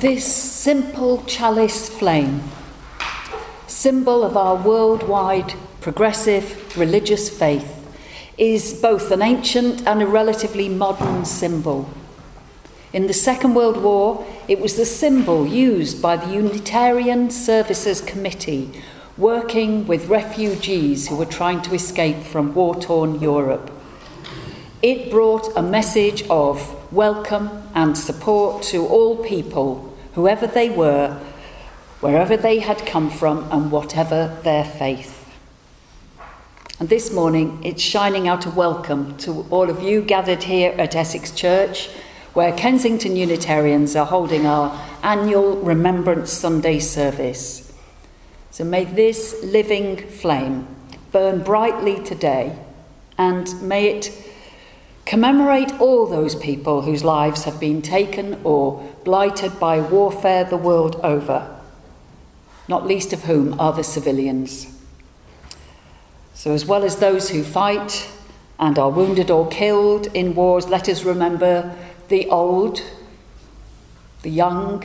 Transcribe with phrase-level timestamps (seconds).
[0.00, 2.42] This simple chalice flame,
[3.66, 5.52] symbol of our worldwide
[5.82, 7.76] progressive religious faith,
[8.38, 11.90] is both an ancient and a relatively modern symbol.
[12.94, 18.72] In the Second World War, it was the symbol used by the Unitarian Services Committee
[19.18, 23.70] working with refugees who were trying to escape from war torn Europe.
[24.82, 31.20] It brought a message of welcome and support to all people, whoever they were,
[32.00, 35.30] wherever they had come from, and whatever their faith.
[36.78, 40.96] And this morning, it's shining out a welcome to all of you gathered here at
[40.96, 41.90] Essex Church,
[42.32, 47.70] where Kensington Unitarians are holding our annual Remembrance Sunday service.
[48.50, 50.66] So may this living flame
[51.12, 52.58] burn brightly today,
[53.18, 54.28] and may it
[55.06, 61.00] commemorate all those people whose lives have been taken or blighted by warfare the world
[61.02, 61.60] over,
[62.68, 64.76] not least of whom are the civilians.
[66.34, 68.10] So, as well as those who fight
[68.58, 71.76] and are wounded or killed in wars, let us remember
[72.08, 72.82] the old,
[74.22, 74.84] the young,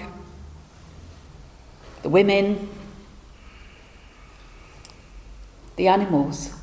[2.01, 2.69] the women,
[5.75, 6.53] the animals,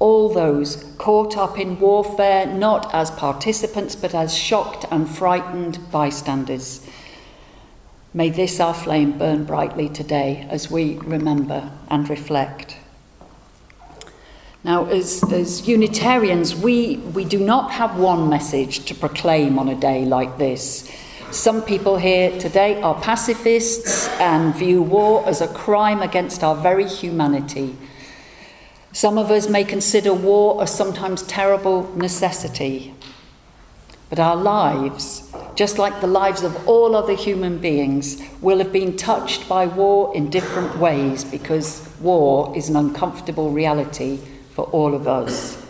[0.00, 6.84] all those caught up in warfare not as participants but as shocked and frightened bystanders.
[8.12, 12.76] May this our flame burn brightly today as we remember and reflect.
[14.64, 19.74] Now, as, as Unitarians, we, we do not have one message to proclaim on a
[19.74, 20.90] day like this.
[21.30, 26.88] Some people here today are pacifists and view war as a crime against our very
[26.88, 27.76] humanity.
[28.92, 32.92] Some of us may consider war a sometimes terrible necessity.
[34.08, 38.96] But our lives, just like the lives of all other human beings, will have been
[38.96, 44.18] touched by war in different ways because war is an uncomfortable reality
[44.54, 45.64] for all of us.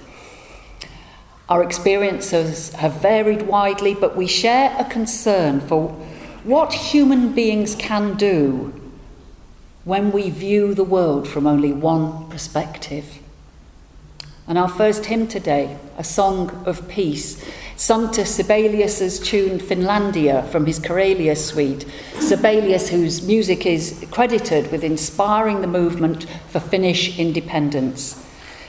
[1.50, 5.88] Our experiences have varied widely, but we share a concern for
[6.44, 8.79] what human beings can do
[9.84, 13.18] when we view the world from only one perspective.
[14.46, 17.42] And our first hymn today, a song of peace,
[17.76, 21.86] sung to Sibelius's tune Finlandia from his Karelia suite.
[22.18, 28.22] Sibelius, whose music is credited with inspiring the movement for Finnish independence.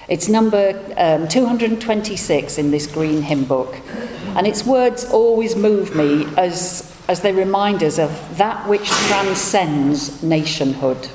[0.08, 3.76] It's number um, 226 in this green hymn book.
[4.36, 10.24] And its words always move me as, as they remind us of that which transcends
[10.24, 11.10] nationhood.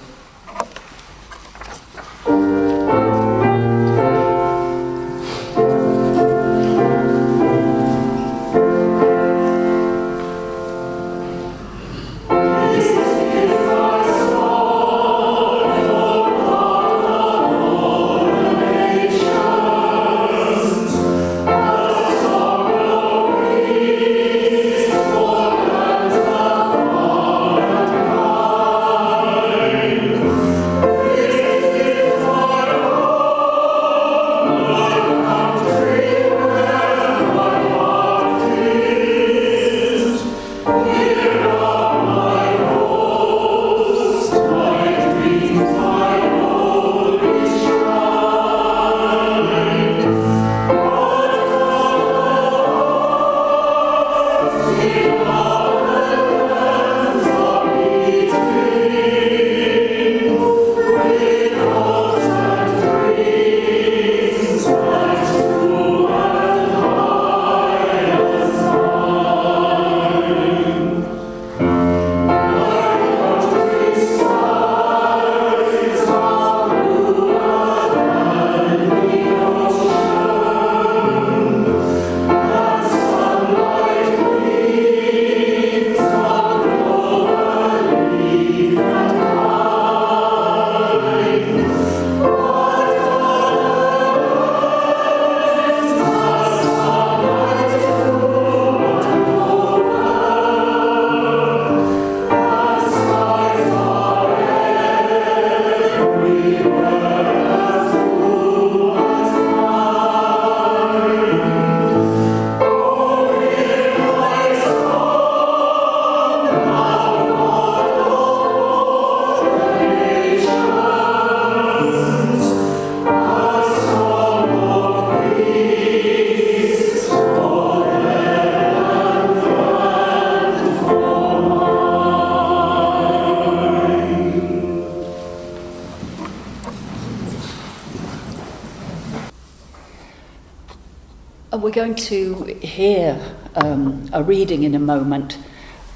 [141.96, 145.38] To hear um, a reading in a moment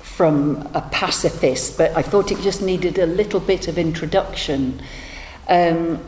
[0.02, 4.80] from a pacifist, but I thought it just needed a little bit of introduction.
[5.48, 5.98] Um,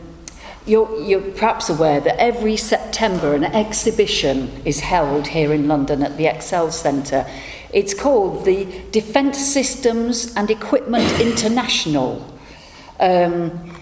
[0.65, 6.15] you're, you're perhaps aware that every September an exhibition is held here in London at
[6.17, 7.25] the Excel Centre.
[7.73, 12.25] It's called the Defence Systems and Equipment International.
[12.99, 13.75] Um,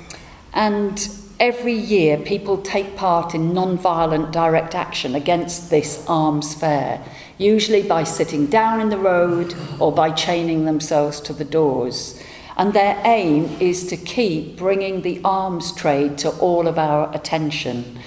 [0.53, 0.98] and
[1.41, 7.03] every year people take part in non-violent direct action against this arms fair,
[7.39, 12.21] usually by sitting down in the road or by chaining themselves to the doors.
[12.57, 18.00] And their aim is to keep bringing the arms trade to all of our attention,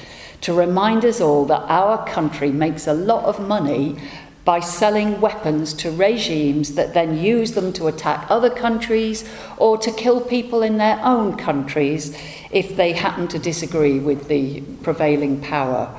[0.42, 3.96] to remind us all that our country makes a lot of money
[4.44, 9.90] by selling weapons to regimes that then use them to attack other countries or to
[9.92, 12.16] kill people in their own countries
[12.50, 15.94] if they happen to disagree with the prevailing power.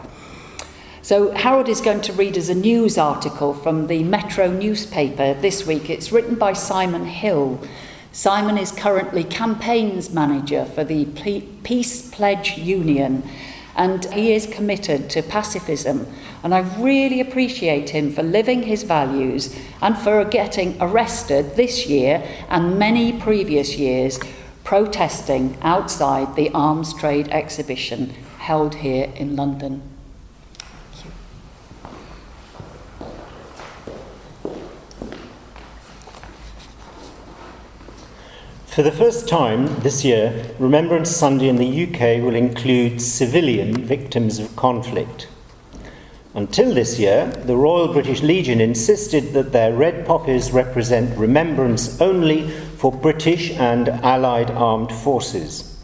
[1.02, 5.66] So, Harold is going to read us a news article from the Metro newspaper this
[5.66, 5.90] week.
[5.90, 7.60] It's written by Simon Hill,
[8.16, 11.04] Simon is currently campaigns manager for the
[11.64, 13.22] Peace Pledge Union
[13.76, 16.08] and he is committed to pacifism.
[16.44, 22.24] And I really appreciate him for living his values and for getting arrested this year
[22.50, 24.20] and many previous years
[24.64, 29.95] protesting outside the arms trade exhibition held here in London.
[38.76, 44.38] For the first time this year, Remembrance Sunday in the UK will include civilian victims
[44.38, 45.30] of conflict.
[46.34, 52.50] Until this year, the Royal British Legion insisted that their red poppies represent remembrance only
[52.50, 55.82] for British and Allied armed forces.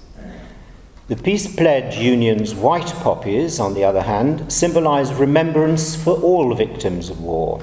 [1.07, 7.09] The Peace Pledge Union's white poppies, on the other hand, symbolise remembrance for all victims
[7.09, 7.61] of war.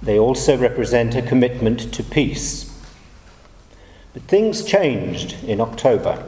[0.00, 2.65] They also represent a commitment to peace.
[4.16, 6.26] But things changed in October.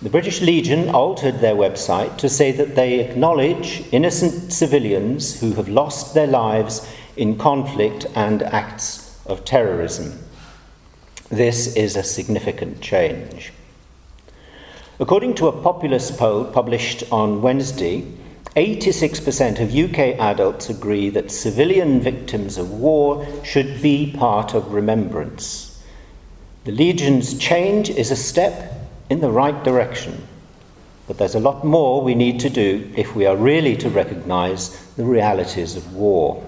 [0.00, 5.68] The British Legion altered their website to say that they acknowledge innocent civilians who have
[5.68, 10.18] lost their lives in conflict and acts of terrorism.
[11.28, 13.52] This is a significant change.
[14.98, 18.10] According to a Populus poll published on Wednesday,
[18.56, 25.65] 86% of UK adults agree that civilian victims of war should be part of remembrance.
[26.66, 28.72] The Legion's change is a step
[29.08, 30.26] in the right direction,
[31.06, 34.76] but there's a lot more we need to do if we are really to recognize
[34.96, 36.44] the realities of war.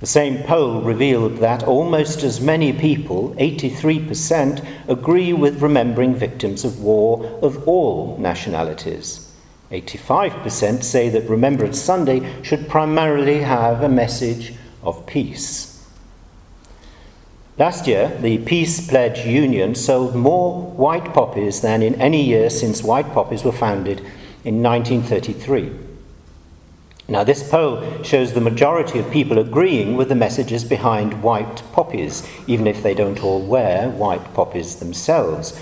[0.00, 6.82] The same poll revealed that almost as many people, 83%, agree with remembering victims of
[6.82, 9.32] war of all nationalities.
[9.70, 15.71] 85% say that Remembrance Sunday should primarily have a message of peace.
[17.62, 22.82] Last year, the Peace Pledge Union sold more white poppies than in any year since
[22.82, 24.00] white poppies were founded
[24.42, 25.70] in 1933.
[27.06, 32.28] Now, this poll shows the majority of people agreeing with the messages behind white poppies,
[32.48, 35.56] even if they don't all wear white poppies themselves.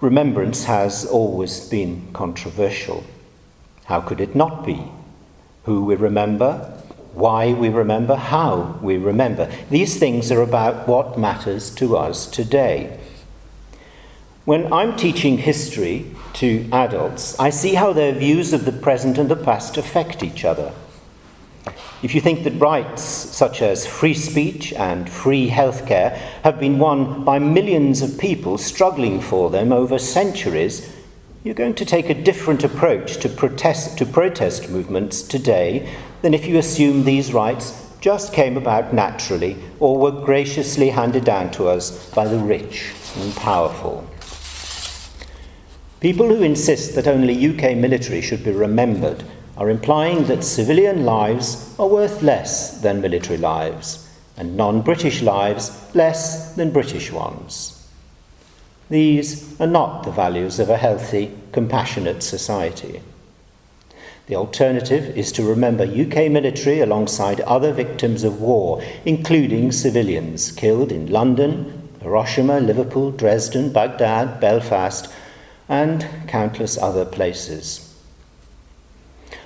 [0.00, 3.04] Remembrance has always been controversial.
[3.84, 4.82] How could it not be?
[5.64, 6.71] Who we remember,
[7.14, 9.50] why we remember, how we remember.
[9.70, 12.98] These things are about what matters to us today.
[14.44, 19.28] When I'm teaching history to adults, I see how their views of the present and
[19.28, 20.72] the past affect each other.
[22.02, 27.22] If you think that rights such as free speech and free healthcare have been won
[27.24, 30.92] by millions of people struggling for them over centuries,
[31.44, 35.88] you're going to take a different approach to protest, to protest movements today
[36.22, 41.50] than if you assume these rights just came about naturally or were graciously handed down
[41.52, 44.08] to us by the rich and powerful.
[46.00, 49.22] People who insist that only UK military should be remembered
[49.56, 55.70] are implying that civilian lives are worth less than military lives, and non British lives
[55.94, 57.86] less than British ones.
[58.90, 63.00] These are not the values of a healthy, compassionate society.
[64.32, 70.90] The alternative is to remember UK military alongside other victims of war, including civilians killed
[70.90, 75.12] in London, Hiroshima, Liverpool, Dresden, Baghdad, Belfast,
[75.68, 77.94] and countless other places.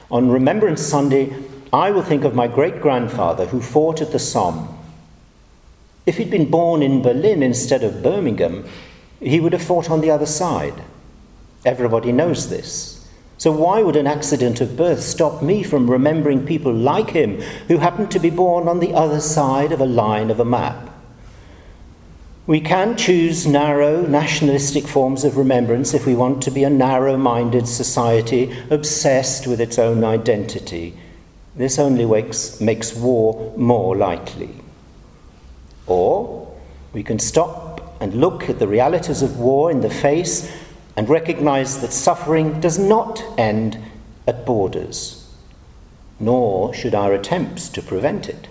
[0.08, 1.34] On Remembrance Sunday,
[1.72, 4.68] I will think of my great grandfather who fought at the Somme.
[6.06, 8.64] If he'd been born in Berlin instead of Birmingham,
[9.18, 10.80] he would have fought on the other side.
[11.64, 12.95] Everybody knows this.
[13.38, 17.78] So, why would an accident of birth stop me from remembering people like him who
[17.78, 20.90] happened to be born on the other side of a line of a map?
[22.46, 27.16] We can choose narrow nationalistic forms of remembrance if we want to be a narrow
[27.18, 30.96] minded society obsessed with its own identity.
[31.56, 34.50] This only makes, makes war more likely.
[35.86, 36.54] Or
[36.92, 40.50] we can stop and look at the realities of war in the face
[40.96, 43.78] and recognize that suffering does not end
[44.26, 45.30] at borders,
[46.18, 48.48] nor should our attempts to prevent it.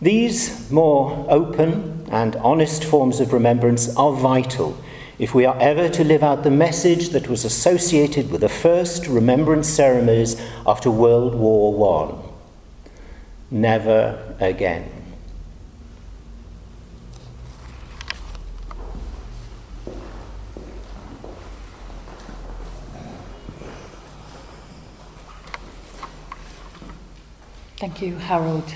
[0.00, 4.76] These more open and honest forms of remembrance are vital
[5.18, 9.06] if we are ever to live out the message that was associated with the first
[9.06, 12.86] remembrance ceremonies after World War I.
[13.50, 14.93] Never again.
[27.76, 28.72] Thank you, Harold.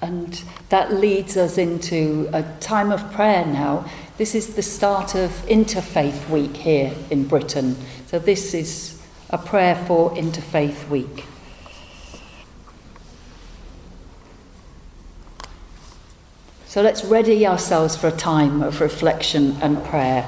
[0.00, 3.84] And that leads us into a time of prayer now.
[4.16, 7.76] This is the start of Interfaith Week here in Britain.
[8.06, 11.26] So, this is a prayer for Interfaith Week.
[16.66, 20.26] So, let's ready ourselves for a time of reflection and prayer.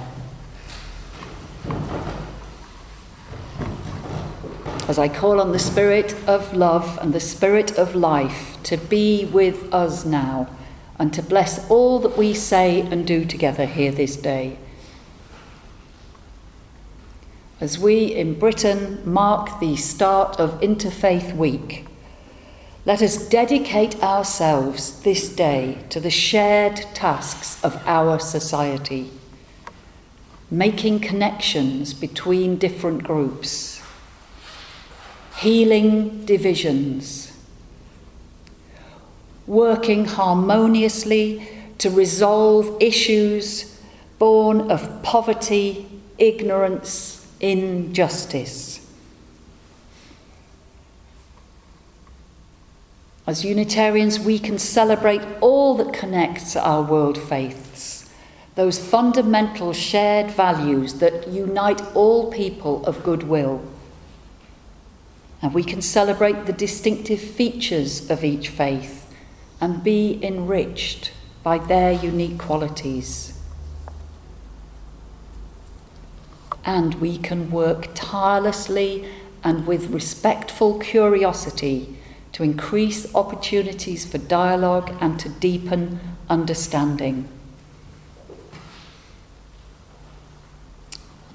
[4.89, 9.27] As I call on the Spirit of love and the Spirit of life to be
[9.27, 10.49] with us now
[10.99, 14.59] and to bless all that we say and do together here this day.
[17.61, 21.87] As we in Britain mark the start of Interfaith Week,
[22.85, 29.13] let us dedicate ourselves this day to the shared tasks of our society,
[30.51, 33.72] making connections between different groups
[35.37, 37.33] healing divisions,
[39.47, 43.81] working harmoniously to resolve issues
[44.19, 45.85] born of poverty,
[46.17, 48.87] ignorance, injustice.
[53.27, 58.09] As Unitarians, we can celebrate all that connects our world faiths,
[58.55, 63.61] those fundamental shared values that unite all people of goodwill
[65.43, 69.13] and we can celebrate the distinctive features of each faith
[69.61, 73.39] and be enriched by their unique qualities.
[76.65, 79.09] And we can work tirelessly
[79.43, 81.99] and with respectful curiosity
[82.31, 85.99] to increase opportunities for dialogue and to deepen
[86.31, 87.29] understanding.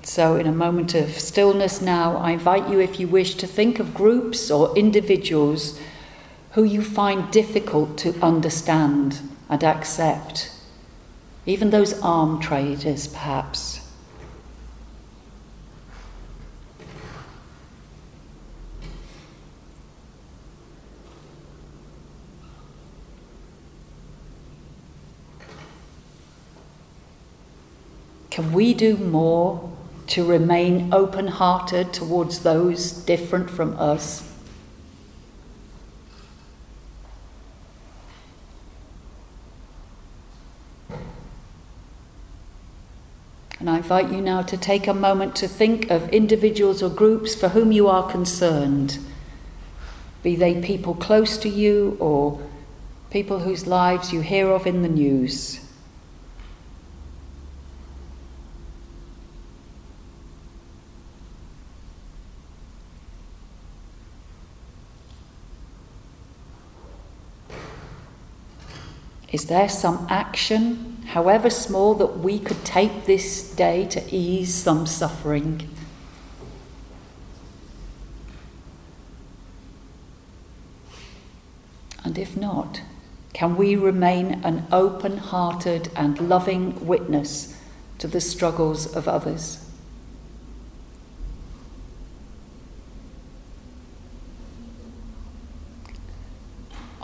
[0.08, 3.78] So, in a moment of stillness now, I invite you, if you wish, to think
[3.78, 5.78] of groups or individuals
[6.52, 10.50] who you find difficult to understand and accept,
[11.46, 13.82] even those arm traders, perhaps.
[28.32, 29.77] Can we do more
[30.08, 34.24] to remain open hearted towards those different from us.
[43.60, 47.36] And I invite you now to take a moment to think of individuals or groups
[47.36, 49.00] for whom you are concerned,
[50.24, 52.40] be they people close to you or
[53.10, 55.67] people whose lives you hear of in the news.
[69.32, 74.88] Is there some action, however small, that we could take this day to ease some
[74.88, 75.70] suffering?
[82.06, 82.82] And if not,
[83.34, 87.60] can we remain an open hearted and loving witness
[87.98, 89.67] to the struggles of others?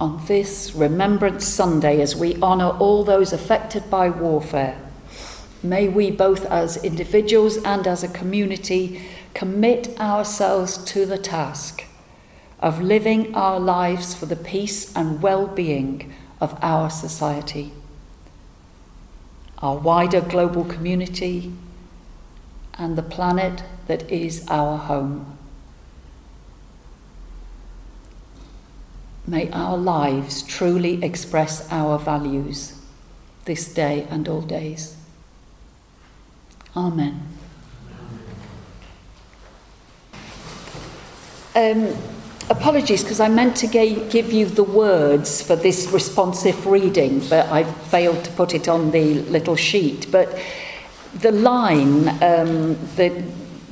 [0.03, 4.77] On this Remembrance Sunday as we honour all those affected by warfare.
[5.63, 9.01] May we, both as individuals and as a community,
[9.33, 11.85] commit ourselves to the task
[12.59, 17.71] of living our lives for the peace and well being of our society,
[19.59, 21.53] our wider global community,
[22.73, 25.32] and the planet that is our home.
[29.25, 32.79] May our lives truly express our values.
[33.45, 34.95] this day and all days.
[36.75, 37.21] Amen.
[41.55, 41.93] Um,
[42.49, 47.47] apologies, because I meant to ga- give you the words for this responsive reading, but
[47.49, 50.07] I failed to put it on the little sheet.
[50.12, 50.39] But
[51.19, 53.12] the line um, that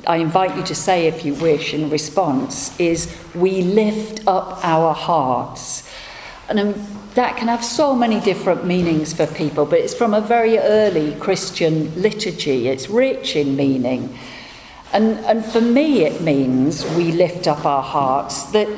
[0.06, 4.94] I invite you to say, if you wish, in response is, We lift up our
[4.94, 5.88] hearts.
[6.48, 6.74] And um,
[7.14, 11.14] that can have so many different meanings for people, but it's from a very early
[11.16, 12.68] Christian liturgy.
[12.68, 14.18] It's rich in meaning.
[14.92, 18.68] And, and for me, it means we lift up our hearts, that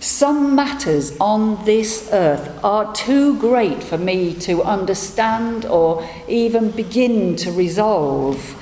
[0.00, 7.36] some matters on this earth are too great for me to understand or even begin
[7.36, 8.56] to resolve.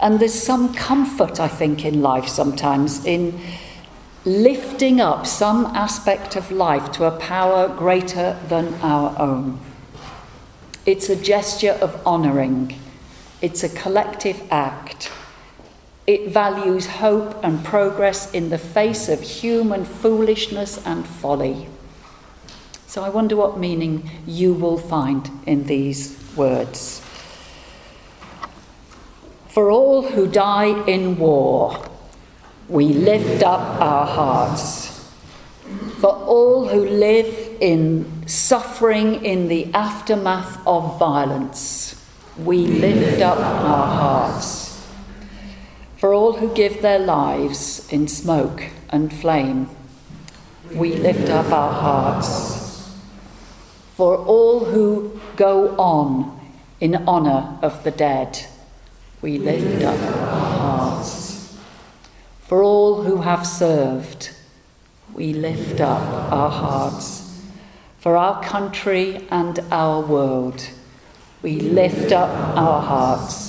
[0.00, 3.40] And there's some comfort, I think, in life sometimes in
[4.26, 9.60] lifting up some aspect of life to a power greater than our own.
[10.84, 12.78] It's a gesture of honouring,
[13.40, 15.12] it's a collective act.
[16.06, 21.66] It values hope and progress in the face of human foolishness and folly.
[22.86, 27.02] So I wonder what meaning you will find in these words.
[29.56, 31.82] For all who die in war,
[32.68, 35.10] we lift up our hearts.
[35.96, 42.04] For all who live in suffering in the aftermath of violence,
[42.36, 44.66] we lift up our hearts
[45.96, 49.68] for all who give their lives in smoke and flame,
[50.74, 52.92] we lift up our hearts.
[53.96, 56.38] For all who go on
[56.80, 58.46] in honour of the dead,
[59.26, 61.58] we lift up our hearts.
[62.42, 64.30] For all who have served,
[65.14, 66.00] we lift up
[66.32, 67.42] our hearts.
[67.98, 70.70] For our country and our world,
[71.42, 73.46] we lift up our hearts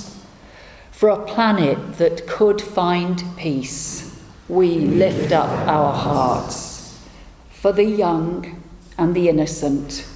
[0.90, 7.00] for a planet that could find peace, we lift up our hearts.
[7.52, 8.64] For the young
[8.98, 10.08] and the innocent,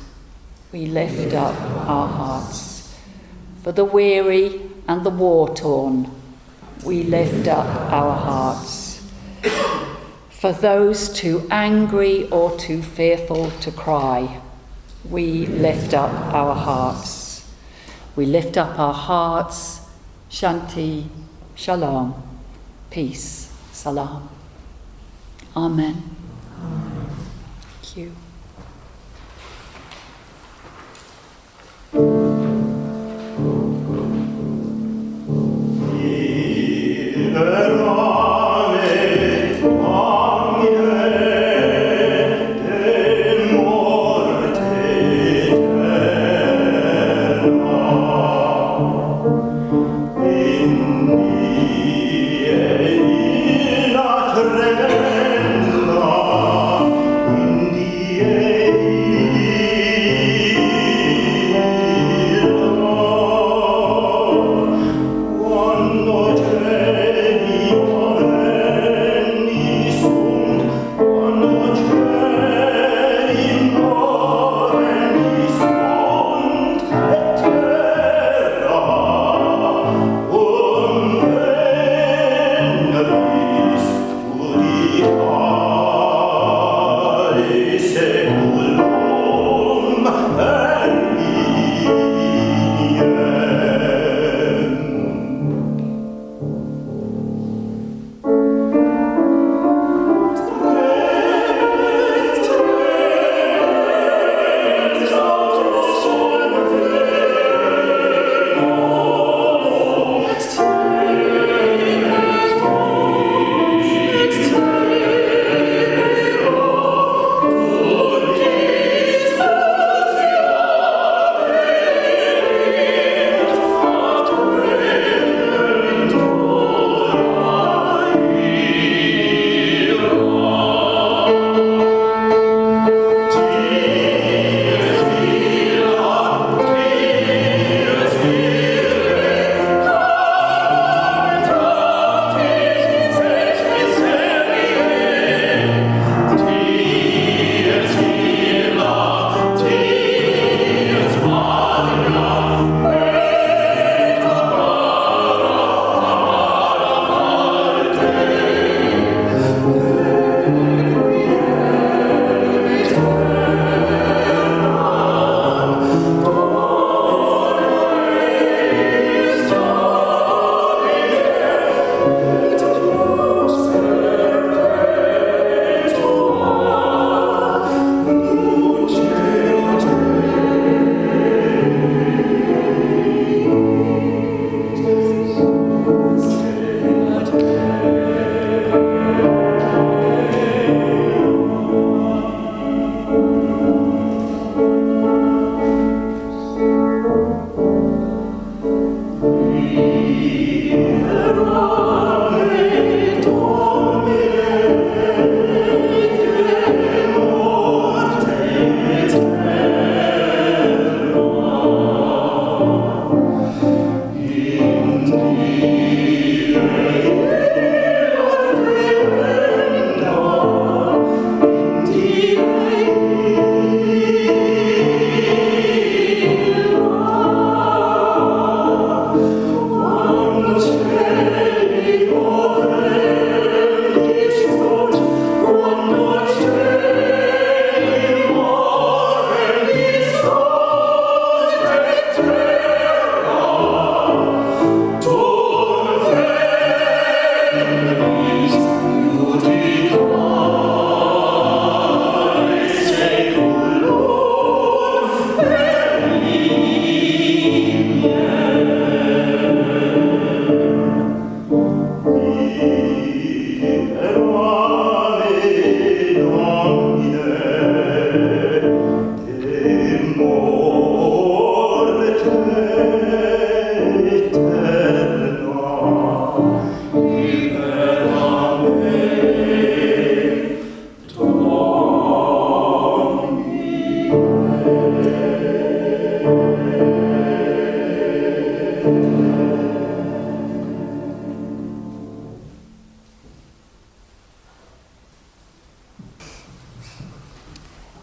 [0.72, 1.56] we lift up
[1.88, 2.98] our hearts.
[3.62, 6.10] For the weary and the war torn,
[6.84, 9.08] we lift up our hearts.
[10.30, 14.42] For those too angry or too fearful to cry,
[15.10, 17.52] we lift up our hearts.
[18.16, 19.82] We lift up our hearts
[20.32, 21.08] Shanti,
[21.56, 22.14] Shalom,
[22.90, 24.30] peace, Salam.
[25.56, 26.04] Amen.
[26.58, 27.10] Amen.
[27.82, 28.16] Thank you.
[37.42, 38.01] Pero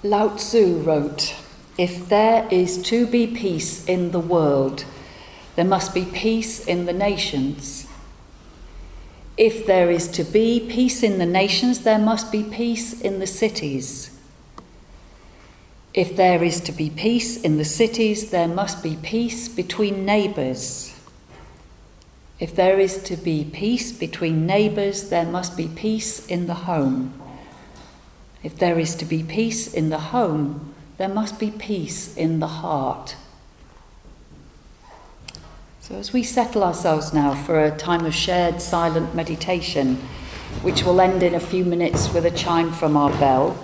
[0.04, 1.34] Lao Tzu wrote,
[1.76, 4.84] If there is to be peace in the world,
[5.56, 7.88] there must be peace in the nations.
[9.36, 13.26] If there is to be peace in the nations, there must be peace in the
[13.26, 14.16] cities.
[15.94, 20.94] If there is to be peace in the cities, there must be peace between neighbours.
[22.38, 27.20] If there is to be peace between neighbours, there must be peace in the home.
[28.42, 32.46] If there is to be peace in the home, there must be peace in the
[32.46, 33.16] heart.
[35.80, 39.96] So, as we settle ourselves now for a time of shared silent meditation,
[40.62, 43.56] which will end in a few minutes with a chime from our bell,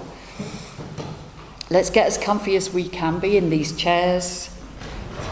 [1.70, 4.50] let's get as comfy as we can be in these chairs.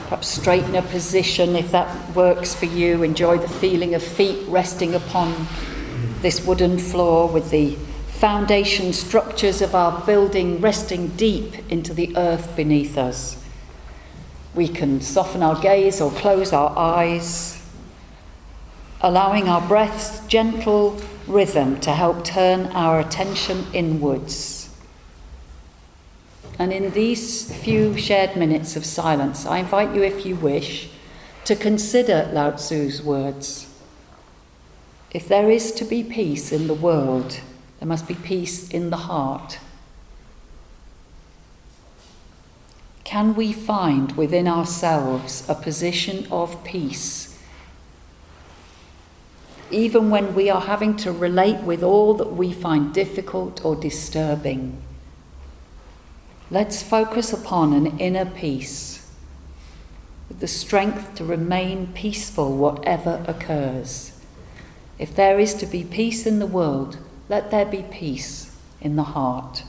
[0.05, 3.02] Perhaps straighten a position if that works for you.
[3.02, 5.46] Enjoy the feeling of feet resting upon
[6.20, 7.76] this wooden floor with the
[8.22, 13.44] foundation structures of our building resting deep into the earth beneath us.
[14.54, 17.61] We can soften our gaze or close our eyes,
[19.00, 24.70] allowing our breath's gentle rhythm to help turn our attention inwards.
[26.61, 30.90] And in these few shared minutes of silence, I invite you, if you wish,
[31.44, 33.66] to consider Lao Tzu's words.
[35.11, 37.40] If there is to be peace in the world,
[37.83, 39.59] there must be peace in the heart.
[43.03, 47.37] Can we find within ourselves a position of peace?
[49.73, 54.81] Even when we are having to relate with all that we find difficult or disturbing.
[56.53, 59.11] Let's focus upon an inner peace
[60.29, 64.12] with the strength to remain peaceful whatever occurs.
[65.01, 66.99] If there is to be peace in the world,
[67.33, 69.64] let there be peace in the heart.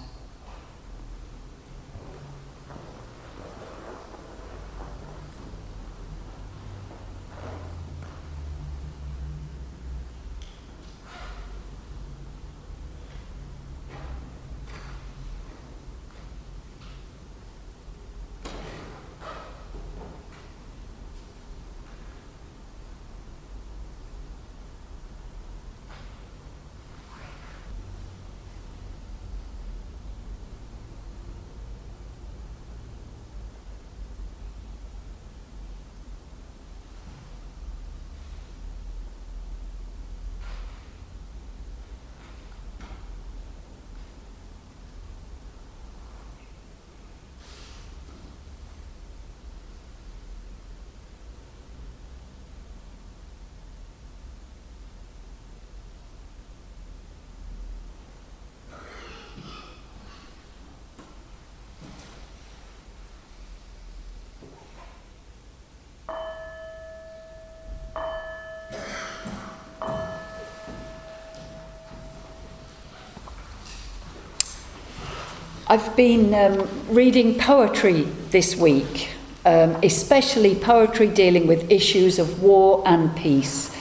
[75.74, 79.10] I've been um, reading poetry this week,
[79.44, 83.76] um, especially poetry dealing with issues of war and peace.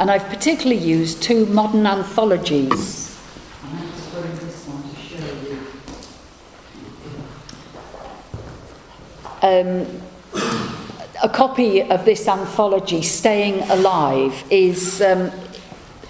[0.00, 3.16] And I've particularly used two modern anthologies.
[9.40, 9.86] Um,
[11.22, 15.30] a copy of this anthology, Staying Alive, is um,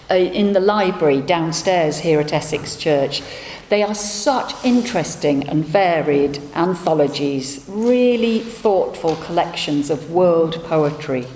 [0.09, 3.23] in the library downstairs here at Essex Church.
[3.69, 11.27] They are such interesting and varied anthologies, really thoughtful collections of world poetry.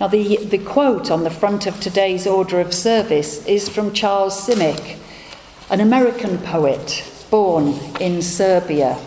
[0.00, 4.34] Now, the, the quote on the front of today's order of service is from Charles
[4.34, 4.98] Simic,
[5.70, 8.98] an American poet born in Serbia.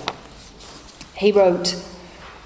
[1.15, 1.75] He wrote,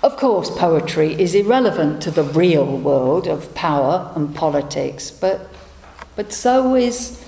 [0.02, 5.50] Of course, poetry is irrelevant to the real world of power and politics, but,
[6.16, 7.21] but so is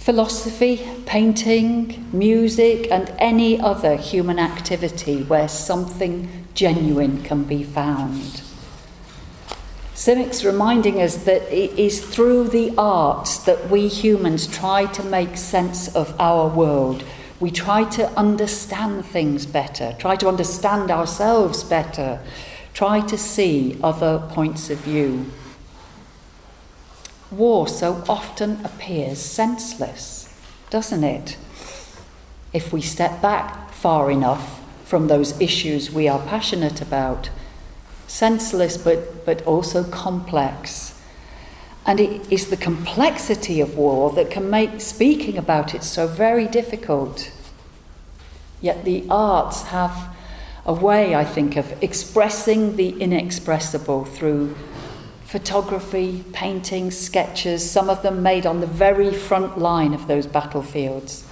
[0.00, 8.42] philosophy, painting, music, and any other human activity where something genuine can be found.
[9.92, 15.36] Simic's reminding us that it is through the arts that we humans try to make
[15.36, 17.04] sense of our world.
[17.38, 22.20] We try to understand things better, try to understand ourselves better,
[22.72, 25.26] try to see other points of view.
[27.30, 30.32] War so often appears senseless,
[30.70, 31.36] doesn't it?
[32.52, 37.30] If we step back far enough from those issues we are passionate about,
[38.08, 41.00] senseless but, but also complex.
[41.86, 46.46] And it is the complexity of war that can make speaking about it so very
[46.46, 47.30] difficult.
[48.60, 50.14] Yet the arts have
[50.66, 54.54] a way, I think, of expressing the inexpressible through
[55.30, 61.24] photography, paintings, sketches, some of them made on the very front line of those battlefields,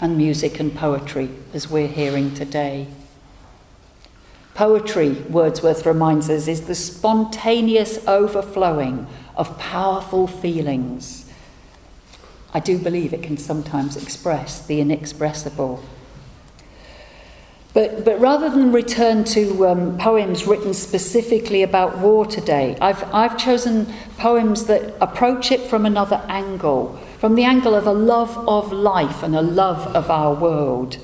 [0.00, 2.88] and music and poetry, as we're hearing today.
[4.54, 9.06] Poetry, Wordsworth reminds us, is the spontaneous overflowing
[9.36, 11.30] of powerful feelings.
[12.52, 15.84] I do believe it can sometimes express the inexpressible.
[17.76, 23.36] But, but rather than return to um, poems written specifically about war today, I've, I've
[23.36, 28.72] chosen poems that approach it from another angle, from the angle of a love of
[28.72, 30.96] life and a love of our world.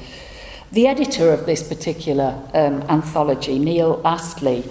[0.72, 4.64] The editor of this particular um, anthology, Neil Astley,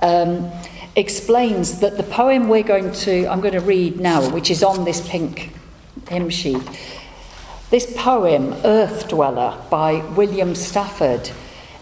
[0.00, 0.50] um,
[0.96, 4.86] explains that the poem we're going to, I'm going to read now, which is on
[4.86, 5.52] this pink
[6.08, 6.62] hymn sheet,
[7.70, 11.30] this poem, Earth Dweller, by William Stafford,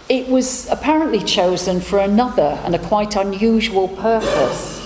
[0.08, 4.78] it was apparently chosen for another and a quite unusual purpose.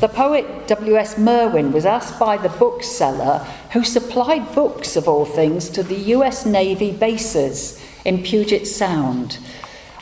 [0.00, 1.16] The poet W.S.
[1.16, 3.38] Merwin was asked by the bookseller,
[3.72, 9.38] who supplied books of all things to the US Navy bases in Puget Sound.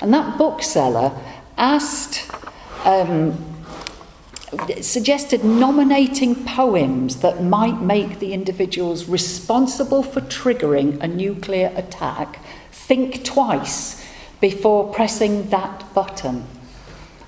[0.01, 1.13] And that bookseller
[1.59, 2.31] asked
[2.87, 3.50] um,
[4.81, 12.41] suggested nominating poems that might make the individuals responsible for triggering a nuclear attack
[12.73, 14.05] think twice
[14.41, 16.47] before pressing that button.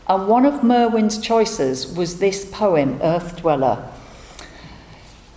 [0.08, 3.88] And one of Merwin's choices was this poem, Earth Dweller.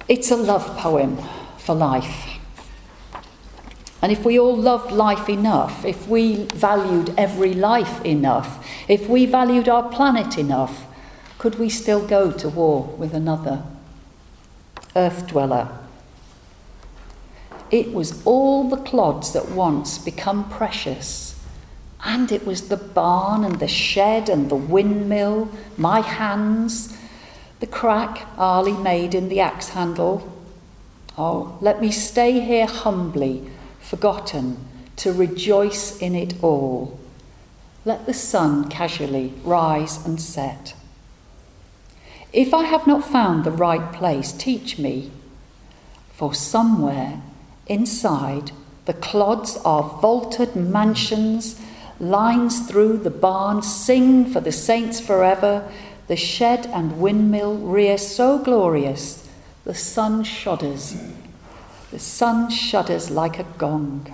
[0.07, 1.19] It's a love poem
[1.57, 2.39] for life.
[4.01, 9.25] And if we all loved life enough, if we valued every life enough, if we
[9.25, 10.85] valued our planet enough,
[11.37, 13.63] could we still go to war with another?
[14.95, 15.77] Earth dweller.
[17.71, 21.39] It was all the clods that once become precious.
[22.03, 26.95] And it was the barn and the shed and the windmill, my hands,
[27.59, 30.31] the crack Arlie made in the axe handle.
[31.17, 34.57] Oh, let me stay here humbly, forgotten,
[34.97, 36.99] to rejoice in it all.
[37.85, 40.75] Let the sun casually rise and set.
[42.35, 45.09] If I have not found the right place, teach me.
[46.11, 47.21] For somewhere
[47.65, 48.51] inside,
[48.83, 51.57] the clods are vaulted mansions,
[51.97, 55.71] lines through the barn sing for the saints forever,
[56.07, 59.29] the shed and windmill rear so glorious,
[59.63, 60.93] the sun shudders.
[61.91, 64.13] The sun shudders like a gong.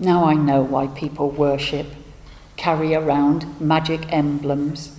[0.00, 1.86] Now I know why people worship,
[2.56, 4.90] carry around magic emblems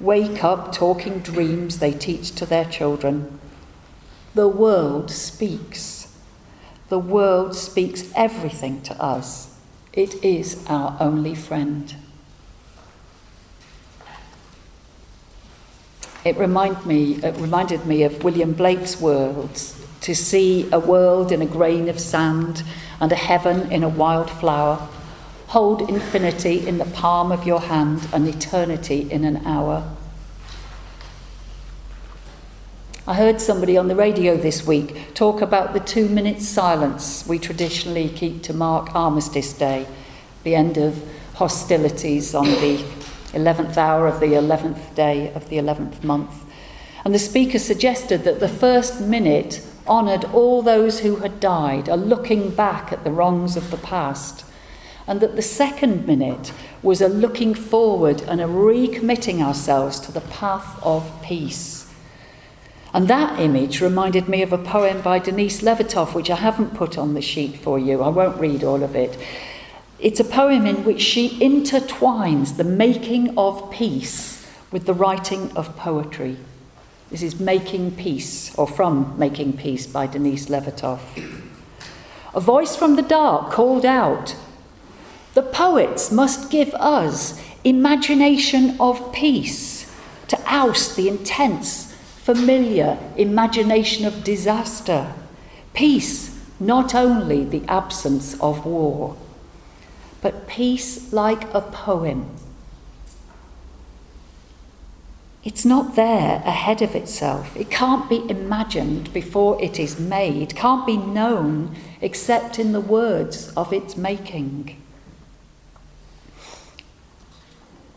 [0.00, 3.38] wake up talking dreams they teach to their children.
[4.34, 6.14] The world speaks.
[6.88, 9.58] The world speaks everything to us.
[9.92, 11.94] It is our only friend.
[16.24, 21.40] It, remind me, it reminded me of William Blake's words to see a world in
[21.40, 22.62] a grain of sand
[23.00, 24.88] and a heaven in a wild flower
[25.48, 29.96] Hold infinity in the palm of your hand and eternity in an hour.
[33.06, 37.38] I heard somebody on the radio this week talk about the two minute silence we
[37.38, 39.86] traditionally keep to mark Armistice Day,
[40.42, 42.84] the end of hostilities on the
[43.32, 46.44] 11th hour of the 11th day of the 11th month.
[47.04, 51.94] And the speaker suggested that the first minute honoured all those who had died, a
[51.94, 54.44] looking back at the wrongs of the past
[55.06, 56.52] and that the second minute
[56.82, 61.92] was a looking forward and a recommitting ourselves to the path of peace.
[62.92, 66.96] And that image reminded me of a poem by Denise Levertov, which I haven't put
[66.96, 68.02] on the sheet for you.
[68.02, 69.18] I won't read all of it.
[69.98, 75.76] It's a poem in which she intertwines the making of peace with the writing of
[75.76, 76.36] poetry.
[77.10, 81.00] This is Making Peace, or from Making Peace by Denise Levertov.
[82.34, 84.34] A voice from the dark called out,
[85.36, 89.84] the poets must give us imagination of peace
[90.28, 95.12] to oust the intense, familiar imagination of disaster.
[95.74, 99.14] Peace, not only the absence of war,
[100.22, 102.30] but peace like a poem.
[105.44, 107.56] it's not there ahead of itself.
[107.56, 113.52] It can't be imagined before it is made, can't be known except in the words
[113.56, 114.82] of its making.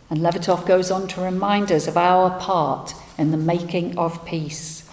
[0.09, 4.89] And Levertov goes on to remind us of our part in the making of peace.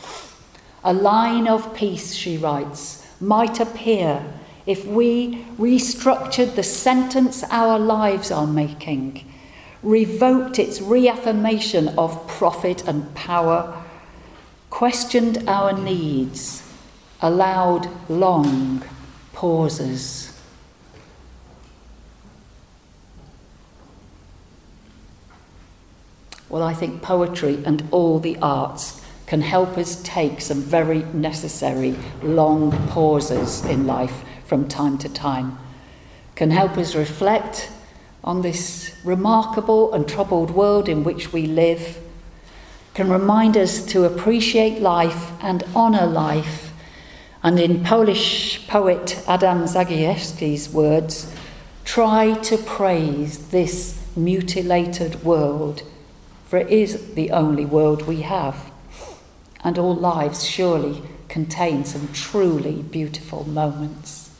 [0.84, 4.24] A line of peace, she writes, might appear
[4.66, 9.24] if we restructured the sentence our lives are making
[9.86, 13.84] revoked its reaffirmation of profit and power,
[14.68, 16.68] questioned our needs,
[17.20, 18.82] allowed long
[19.32, 20.35] pauses.
[26.48, 31.96] Well, I think poetry and all the arts can help us take some very necessary
[32.22, 35.58] long pauses in life from time to time,
[36.36, 37.70] can help us reflect
[38.22, 41.98] on this remarkable and troubled world in which we live
[42.96, 46.72] can remind us to appreciate life and honour life.
[47.42, 51.30] And in Polish poet Adam Zagajewski's words,
[51.84, 55.82] try to praise this mutilated world,
[56.46, 58.70] for it is the only world we have.
[59.62, 64.30] And all lives surely contain some truly beautiful moments.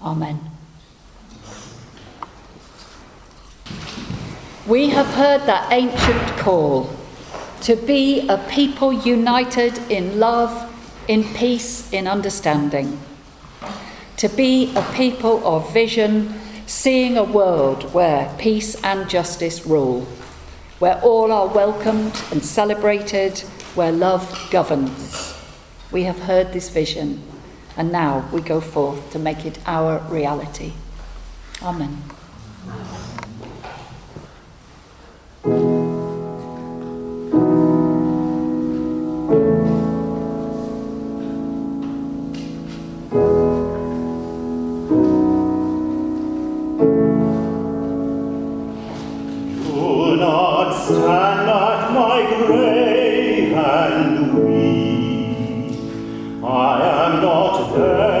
[0.00, 0.40] Amen.
[4.66, 6.90] We have heard that ancient call
[7.62, 10.70] to be a people united in love,
[11.08, 12.98] in peace, in understanding.
[14.16, 16.34] To be a people of vision,
[16.66, 20.06] seeing a world where peace and justice rule,
[20.82, 23.38] where all are welcomed and celebrated,
[23.76, 25.32] where love governs.
[25.92, 27.22] We have heard this vision,
[27.76, 30.72] and now we go forth to make it our reality.
[31.62, 32.02] Amen.
[50.90, 55.72] I know my grave hand will
[56.44, 58.11] I am the softly